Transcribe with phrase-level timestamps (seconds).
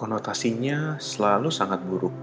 [0.00, 2.16] Konotasinya selalu sangat buruk.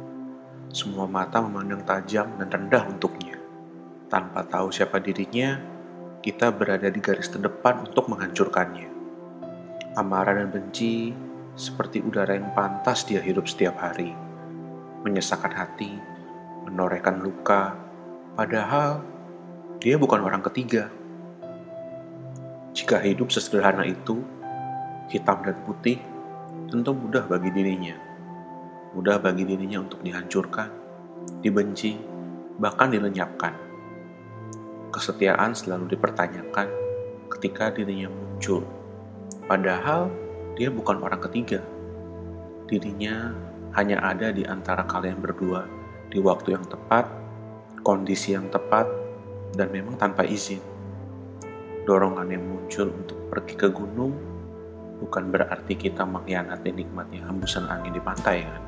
[0.74, 3.38] Semua mata memandang tajam dan rendah untuknya.
[4.10, 5.62] Tanpa tahu siapa dirinya,
[6.26, 8.90] kita berada di garis terdepan untuk menghancurkannya.
[9.94, 11.13] Amarah dan benci
[11.54, 14.09] seperti udara yang pantas dia hidup setiap hari.
[15.05, 15.94] Menyesakan hati,
[16.66, 17.77] menorehkan luka,
[18.34, 19.05] padahal
[19.77, 20.89] dia bukan orang ketiga.
[22.73, 24.25] Jika hidup sesederhana itu,
[25.13, 26.16] hitam dan putih,
[26.68, 27.95] tentu mudah bagi dirinya.
[28.91, 30.68] Mudah bagi dirinya untuk dihancurkan,
[31.40, 31.96] dibenci,
[32.60, 33.55] bahkan dilenyapkan.
[34.91, 36.68] Kesetiaan selalu dipertanyakan
[37.32, 38.68] ketika dirinya muncul.
[39.48, 40.12] Padahal
[40.60, 41.64] dia bukan orang ketiga.
[42.68, 43.32] Dirinya
[43.80, 45.63] hanya ada di antara kalian berdua
[46.12, 47.08] di waktu yang tepat,
[47.84, 48.88] kondisi yang tepat,
[49.55, 50.60] dan memang tanpa izin.
[51.88, 54.37] Dorongan yang muncul untuk pergi ke gunung
[55.02, 58.64] bukan berarti kita mengkhianati nikmatnya hembusan angin di pantai kan.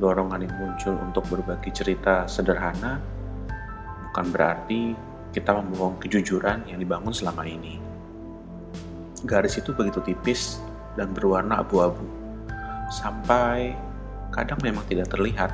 [0.00, 2.98] Dorongan yang muncul untuk berbagi cerita sederhana
[4.10, 4.80] bukan berarti
[5.34, 7.82] kita membohong kejujuran yang dibangun selama ini.
[9.26, 10.62] Garis itu begitu tipis
[10.94, 12.04] dan berwarna abu-abu,
[12.92, 13.74] sampai
[14.30, 15.50] kadang memang tidak terlihat.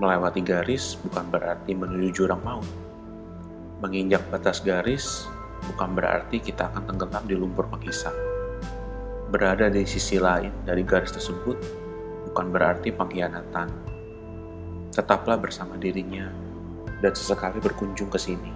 [0.00, 2.64] Melewati garis bukan berarti menuju jurang maut.
[3.84, 5.28] Menginjak batas garis
[5.68, 8.31] bukan berarti kita akan tenggelam di lumpur penghisap
[9.32, 11.56] berada di sisi lain dari garis tersebut
[12.28, 13.72] bukan berarti pengkhianatan.
[14.92, 16.28] Tetaplah bersama dirinya
[17.00, 18.52] dan sesekali berkunjung ke sini.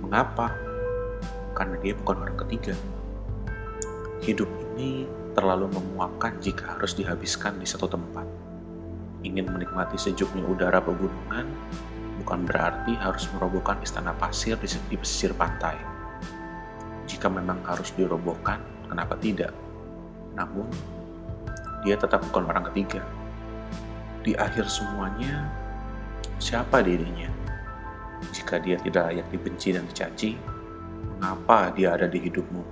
[0.00, 0.48] Mengapa?
[1.52, 2.72] Karena dia bukan orang ketiga.
[4.24, 5.04] Hidup ini
[5.36, 8.24] terlalu memuakkan jika harus dihabiskan di satu tempat.
[9.20, 11.44] Ingin menikmati sejuknya udara pegunungan
[12.24, 15.76] bukan berarti harus merobohkan istana pasir di pesisir pantai.
[17.04, 19.52] Jika memang harus dirobohkan, kenapa tidak?
[20.36, 20.66] Namun,
[21.82, 23.02] dia tetap bukan orang ketiga.
[24.22, 25.50] Di akhir semuanya,
[26.38, 27.26] siapa dirinya?
[28.30, 30.38] Jika dia tidak layak dibenci dan dicaci,
[31.18, 32.62] mengapa dia ada di hidupmu?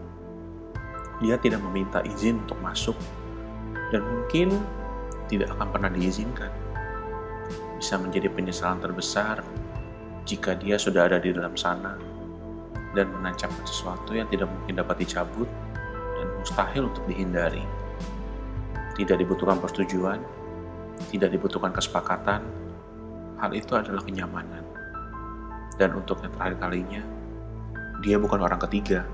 [1.20, 2.94] Dia tidak meminta izin untuk masuk,
[3.90, 4.62] dan mungkin
[5.26, 6.50] tidak akan pernah diizinkan.
[7.76, 9.42] Bisa menjadi penyesalan terbesar
[10.22, 11.98] jika dia sudah ada di dalam sana
[12.94, 15.50] dan menancapkan sesuatu yang tidak mungkin dapat dicabut
[16.40, 17.62] mustahil untuk dihindari.
[18.96, 20.20] Tidak dibutuhkan persetujuan,
[21.12, 22.40] tidak dibutuhkan kesepakatan,
[23.40, 24.64] hal itu adalah kenyamanan.
[25.80, 27.02] Dan untuk yang terakhir kalinya,
[28.04, 29.04] dia bukan orang ketiga,